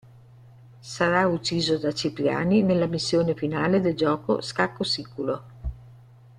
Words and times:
Sarà 0.79 1.27
ucciso 1.27 1.77
da 1.77 1.93
Cipriani 1.93 2.63
nella 2.63 2.87
missione 2.87 3.35
finale 3.35 3.81
del 3.81 3.93
gioco 3.95 4.41
"Scacco 4.41 4.83
Siculo". 4.83 5.43